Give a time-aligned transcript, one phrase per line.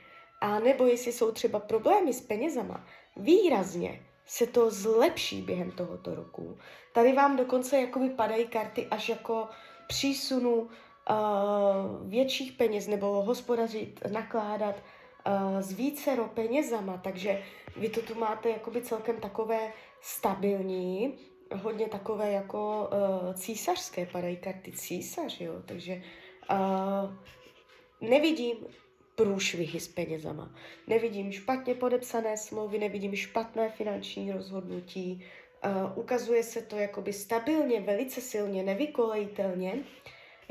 [0.42, 6.58] a nebo jestli jsou třeba problémy s penězama, výrazně se to zlepší během tohoto roku.
[6.94, 9.48] Tady vám dokonce jakoby padají karty až jako
[9.88, 10.70] přísunu
[12.02, 14.76] větších peněz nebo hospodařit, nakládat
[15.60, 17.44] s vícero penězama, takže
[17.78, 21.14] vy to tu máte jakoby celkem takové stabilní,
[21.56, 26.02] hodně takové jako uh, císařské, padají karty císař, jo, takže
[26.52, 28.58] uh, nevidím
[29.16, 30.56] průšvihy s penězama.
[30.88, 35.26] Nevidím špatně podepsané smlouvy, nevidím špatné finanční rozhodnutí.
[35.66, 39.84] Uh, ukazuje se to jakoby stabilně, velice silně, nevykolejitelně.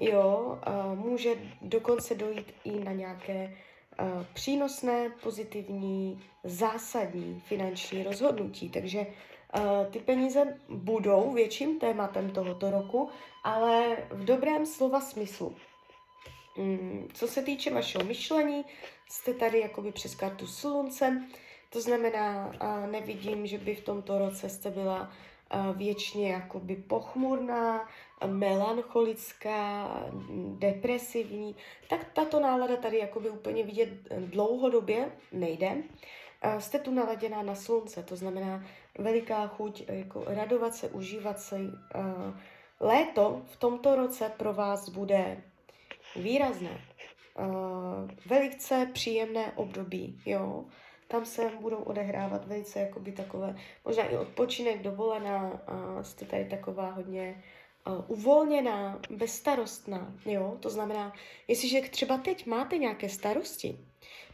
[0.00, 0.58] Jo,
[0.94, 3.56] může dokonce dojít i na nějaké
[4.32, 8.70] přínosné, pozitivní, zásadní finanční rozhodnutí.
[8.70, 9.06] Takže
[9.90, 13.10] ty peníze budou větším tématem tohoto roku,
[13.44, 15.56] ale v dobrém slova smyslu.
[16.56, 18.64] Um, co se týče vašeho myšlení,
[19.10, 21.22] jste tady jakoby přes kartu slunce,
[21.70, 22.52] to znamená,
[22.90, 25.12] nevidím, že by v tomto roce jste byla
[25.74, 27.88] věčně jakoby pochmurná,
[28.26, 29.90] melancholická,
[30.58, 31.56] depresivní,
[31.88, 33.88] tak tato nálada tady jakoby úplně vidět
[34.18, 35.76] dlouhodobě nejde.
[36.58, 38.64] Jste tu naladěná na slunce, to znamená
[38.98, 41.58] veliká chuť jako radovat se, užívat se.
[42.80, 45.42] Léto v tomto roce pro vás bude
[46.16, 46.80] výrazné.
[48.26, 50.64] Velice příjemné období, jo.
[51.10, 56.90] Tam se budou odehrávat velice jakoby takové, možná i odpočinek, dovolená, a jste tady taková
[56.90, 57.42] hodně
[57.86, 60.56] uh, uvolněná, bezstarostná, jo.
[60.60, 61.12] To znamená,
[61.48, 63.78] jestliže třeba teď máte nějaké starosti,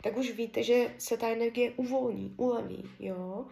[0.03, 3.47] tak už víte, že se ta energie uvolní, uleví, jo.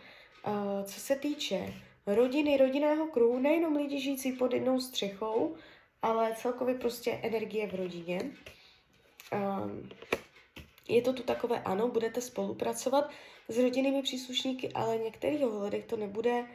[0.47, 1.75] Uh, co se týče
[2.06, 5.55] rodiny, rodinného kruhu, nejenom lidi žijící pod jednou střechou,
[6.03, 8.21] ale celkově prostě energie v rodině.
[9.33, 9.89] Um,
[10.89, 13.11] je to tu takové, ano, budete spolupracovat
[13.49, 16.47] s rodinnými příslušníky, ale v některých ohledech to nebude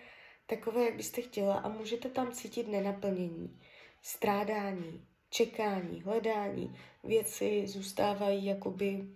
[0.45, 3.59] takové, jak byste chtěla a můžete tam cítit nenaplnění,
[4.01, 6.75] strádání, čekání, hledání.
[7.03, 9.07] Věci zůstávají jakoby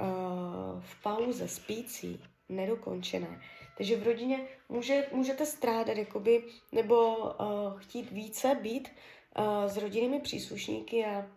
[0.00, 3.40] uh, v pauze, spící, nedokončené.
[3.78, 8.88] Takže v rodině může, můžete strádat jakoby, nebo uh, chtít více být
[9.38, 11.30] uh, s rodinnými příslušníky a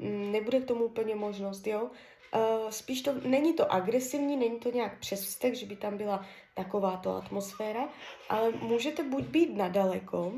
[0.00, 1.90] um, nebude k tomu úplně možnost, jo.
[2.34, 6.26] Uh, spíš to, není to agresivní, není to nějak přes vztek, že by tam byla
[6.54, 7.88] takováto atmosféra,
[8.28, 10.32] ale můžete buď být nadaleko,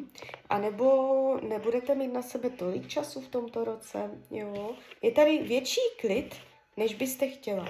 [0.48, 4.70] anebo nebudete mít na sebe tolik času v tomto roce, jo.
[5.02, 6.34] Je tady větší klid,
[6.76, 7.68] než byste chtěla.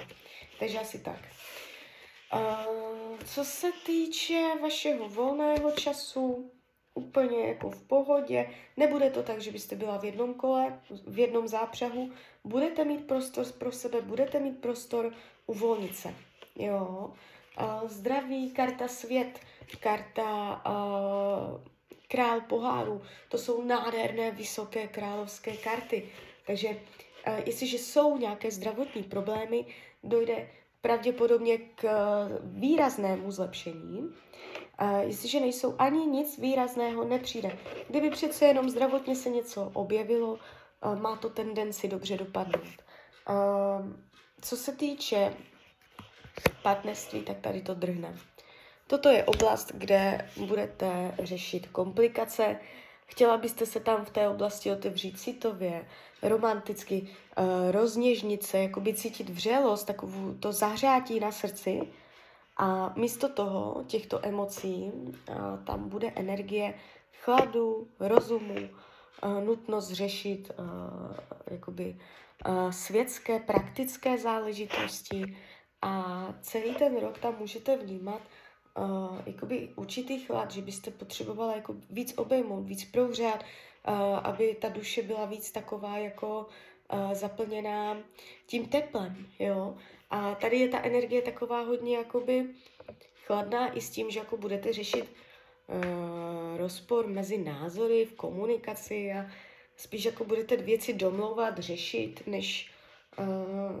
[0.59, 1.19] Takže asi tak.
[2.33, 6.51] Uh, co se týče vašeho volného času,
[6.95, 8.49] úplně jako v pohodě.
[8.77, 12.11] Nebude to tak, že byste byla v jednom kole, v jednom zápřahu.
[12.43, 15.13] Budete mít prostor pro sebe, budete mít prostor
[15.45, 16.13] uvolnit se.
[16.55, 17.11] Jo.
[17.85, 19.39] Zdraví, karta svět,
[19.79, 20.61] karta
[22.07, 26.09] král poháru, to jsou nádherné vysoké královské karty.
[26.47, 26.69] Takže
[27.45, 29.65] jestliže jsou nějaké zdravotní problémy,
[30.03, 30.49] dojde
[30.85, 31.91] pravděpodobně k uh,
[32.59, 33.99] výraznému zlepšení.
[33.99, 37.57] Uh, jestliže nejsou ani nic výrazného, nepřijde.
[37.89, 42.67] Kdyby přece jenom zdravotně se něco objevilo, uh, má to tendenci dobře dopadnout.
[44.41, 45.33] Co se týče
[46.63, 48.17] partnerství, tak tady to drhne.
[48.87, 52.59] Toto je oblast, kde budete řešit komplikace.
[53.05, 55.85] Chtěla byste se tam v té oblasti otevřít citově,
[56.21, 57.01] romanticky,
[57.37, 61.81] uh, rozněžnit se, jakoby cítit vřelost, takovou to zahřátí na srdci.
[62.57, 66.73] A místo toho, těchto emocí, uh, tam bude energie
[67.23, 70.65] chladu, rozumu, uh, nutnost řešit uh,
[71.51, 71.97] jakoby,
[72.47, 75.37] uh, světské, praktické záležitosti
[75.81, 78.21] a celý ten rok tam můžete vnímat
[78.77, 83.43] uh, jakoby určitý chlad, že byste potřebovala jako víc obejmout, víc prohřát,
[83.87, 83.93] uh,
[84.23, 86.45] aby ta duše byla víc taková jako
[86.93, 87.97] uh, zaplněná
[88.47, 89.75] tím teplem, jo.
[90.09, 92.45] A tady je ta energie taková hodně jakoby
[93.25, 95.05] chladná i s tím, že jako budete řešit
[95.67, 99.25] uh, rozpor mezi názory v komunikaci a
[99.75, 102.71] spíš jako budete věci domlouvat, řešit, než
[103.19, 103.25] uh,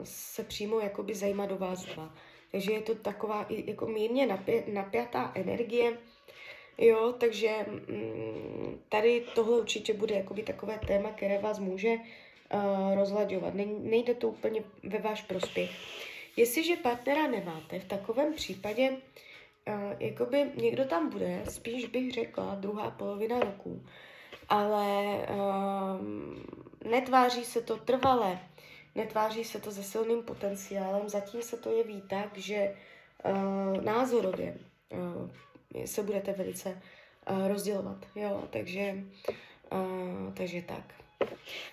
[0.03, 2.13] se přímo jakoby zajímat do vás dva.
[2.55, 5.97] Takže je to taková jako mírně napě, napjatá energie,
[6.77, 13.53] jo, takže mm, tady tohle určitě bude jakoby takové téma, které vás může uh, rozlaďovat.
[13.79, 15.69] nejde to úplně ve váš prospěch.
[16.37, 18.97] Jestliže partnera nemáte, v takovém případě uh,
[19.99, 23.83] jakoby někdo tam bude, spíš bych řekla druhá polovina roku,
[24.49, 28.39] ale uh, netváří se to trvale,
[28.95, 32.75] netváří se to se silným potenciálem, zatím se to jeví tak, že
[33.25, 34.57] uh, názorově
[34.89, 36.81] uh, se budete velice
[37.29, 38.95] uh, rozdělovat, jo, takže,
[39.71, 40.93] uh, takže tak.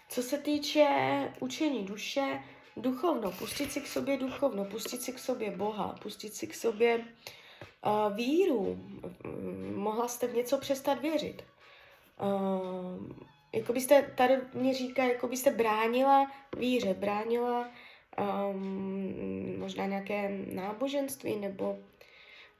[0.08, 0.86] Co se týče
[1.40, 2.42] učení duše,
[2.76, 6.98] duchovno, pustit si k sobě duchovno, pustit si k sobě Boha, pustit si k sobě
[6.98, 8.78] uh, víru,
[9.74, 11.44] mohla jste v něco přestat věřit.
[12.20, 17.68] Uh, jako byste, tady mě říká, jako byste bránila víře, bránila
[18.50, 21.78] um, možná nějaké náboženství nebo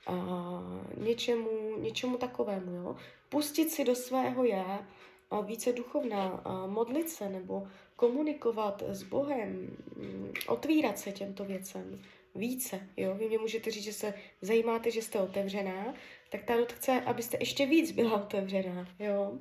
[0.08, 2.96] uh, něčemu, něčemu takovému, jo.
[3.28, 4.86] Pustit si do svého já
[5.30, 12.02] a více duchovná, uh, modlit se nebo komunikovat s Bohem, um, otvírat se těmto věcem
[12.34, 13.14] více, jo.
[13.14, 15.94] Vy mě můžete říct, že se zajímáte, že jste otevřená,
[16.30, 19.38] tak Tarot chce, abyste ještě víc byla otevřená, jo.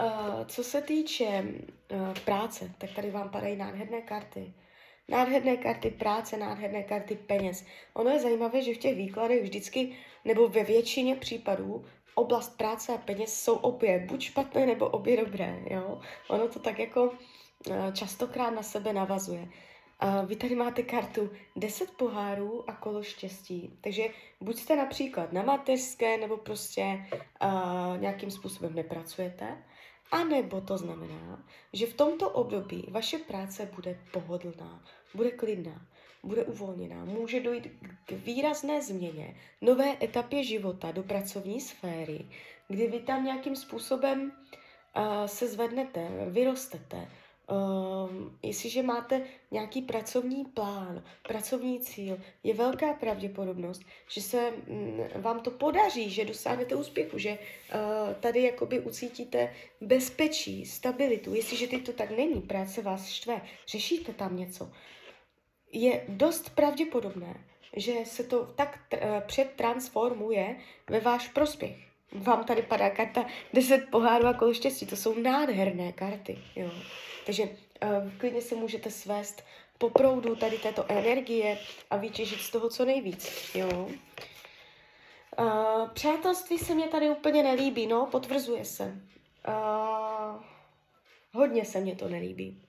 [0.00, 1.44] Uh, co se týče
[1.92, 4.52] uh, práce, tak tady vám padají nádherné karty.
[5.08, 7.64] Nádherné karty práce, nádherné karty peněz.
[7.94, 11.84] Ono je zajímavé, že v těch výkladech vždycky, nebo ve většině případů,
[12.14, 15.58] oblast práce a peněz jsou obě buď špatné, nebo obě dobré.
[15.70, 16.00] Jo?
[16.28, 19.40] Ono to tak jako uh, častokrát na sebe navazuje.
[19.40, 23.78] Uh, vy tady máte kartu 10 pohárů a kolo štěstí.
[23.80, 24.02] Takže
[24.40, 27.06] buď jste například na mateřské, nebo prostě
[27.42, 29.58] uh, nějakým způsobem nepracujete,
[30.10, 34.84] a nebo to znamená, že v tomto období vaše práce bude pohodlná,
[35.14, 35.86] bude klidná,
[36.22, 37.68] bude uvolněná, může dojít
[38.04, 42.26] k výrazné změně, nové etapě života do pracovní sféry,
[42.68, 44.32] kdy vy tam nějakým způsobem
[44.96, 47.08] uh, se zvednete, vyrostete,
[47.50, 55.40] Um, jestliže máte nějaký pracovní plán, pracovní cíl, je velká pravděpodobnost, že se um, vám
[55.40, 61.34] to podaří, že dosáhnete úspěchu, že uh, tady jakoby ucítíte bezpečí, stabilitu.
[61.34, 64.72] Jestliže teď to tak není, práce vás štve, řešíte tam něco,
[65.72, 67.44] je dost pravděpodobné,
[67.76, 70.56] že se to tak uh, předtransformuje
[70.90, 71.87] ve váš prospěch.
[72.12, 74.86] Vám tady padá karta 10 pohárů a kolo štěstí.
[74.86, 76.38] To jsou nádherné karty.
[76.56, 76.70] Jo.
[77.26, 77.48] Takže uh,
[78.18, 79.44] klidně se můžete svést
[79.78, 81.58] po proudu tady této energie
[81.90, 83.50] a vytěžit z toho co nejvíc.
[83.54, 83.90] Jo.
[85.38, 89.00] Uh, přátelství se mě tady úplně nelíbí, no, potvrzuje se.
[89.48, 90.42] Uh,
[91.32, 92.62] hodně se mě to nelíbí.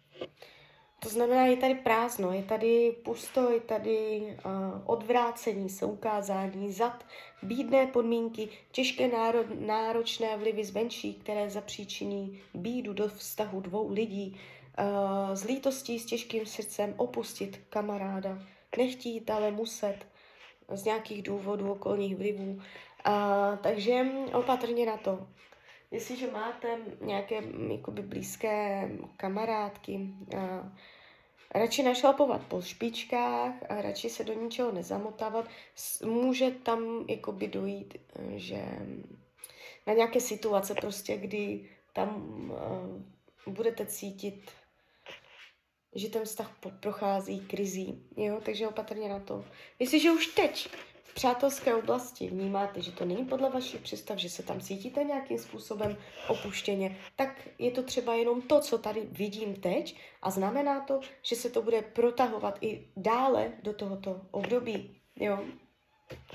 [0.99, 4.51] To znamená, je tady prázdno, je tady pusto, je tady uh,
[4.85, 7.05] odvrácení se, ukázání, zad,
[7.43, 14.39] bídné podmínky, těžké náro, náročné vlivy zvenčí, které zapříčiní bídu do vztahu dvou lidí,
[14.79, 18.39] uh, s lítostí, s těžkým srdcem opustit kamaráda,
[18.77, 19.97] nechtít, ale muset
[20.73, 22.51] z nějakých důvodů, okolních vlivů.
[22.51, 25.27] Uh, takže opatrně na to.
[25.91, 29.99] Jestliže máte nějaké jakoby, blízké kamarádky,
[30.37, 30.71] a
[31.55, 35.45] radši našlapovat po špičkách a radši se do ničeho nezamotávat,
[36.05, 37.97] může tam jakoby dojít,
[38.35, 38.65] že
[39.87, 42.51] na nějaké situace prostě, kdy tam
[43.45, 44.51] uh, budete cítit,
[45.95, 49.45] že ten vztah prochází krizí, jo, takže opatrně na to.
[49.79, 50.69] Jestliže už teď
[51.19, 55.97] přátelské oblasti vnímáte, že to není podle vašich představ, že se tam cítíte nějakým způsobem
[56.27, 61.35] opuštěně, tak je to třeba jenom to, co tady vidím teď a znamená to, že
[61.35, 65.39] se to bude protahovat i dále do tohoto období, jo.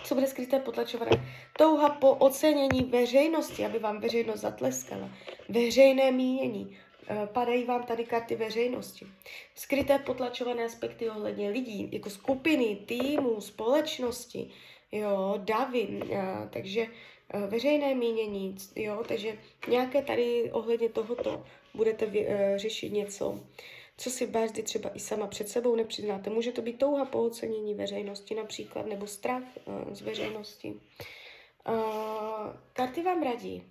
[0.04, 1.10] Co bude skryté potlačované?
[1.58, 5.10] Touha po ocenění veřejnosti, aby vám veřejnost zatleskala.
[5.48, 6.76] Veřejné mínění.
[7.08, 9.06] Eh, padají vám tady karty veřejnosti.
[9.54, 14.50] Skryté potlačované aspekty ohledně lidí, jako skupiny, týmů, společnosti,
[14.94, 16.86] jo, davy, a, takže
[17.30, 22.92] a, eh, veřejné mínění, jo, takže nějaké tady ohledně tohoto budete vě, a, eh, řešit
[22.92, 23.40] něco,
[23.96, 26.30] co si bázdy třeba i sama před sebou nepřiznáte.
[26.30, 30.74] Může to být touha po ocenění veřejnosti například, nebo strach a, z veřejnosti.
[31.64, 31.72] A,
[32.72, 33.62] karty vám radí.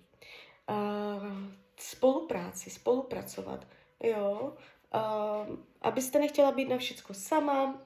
[0.68, 1.20] A,
[1.76, 3.66] spolupráci, spolupracovat,
[4.02, 4.52] jo,
[4.94, 7.82] uh, abyste nechtěla být na všecko sama,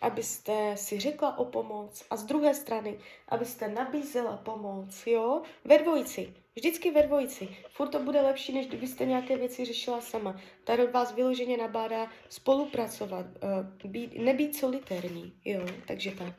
[0.00, 6.34] abyste si řekla o pomoc a z druhé strany, abyste nabízela pomoc, jo, ve dvojici,
[6.56, 7.48] vždycky ve dvojici.
[7.68, 10.40] Furt to bude lepší, než kdybyste nějaké věci řešila sama.
[10.64, 16.34] Tady vás vyloženě nabádá spolupracovat, uh, být, nebýt solitérní, jo, takže tak.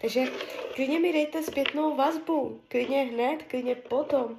[0.00, 0.26] Takže
[0.74, 4.38] klidně mi dejte zpětnou vazbu, klidně hned, klidně potom,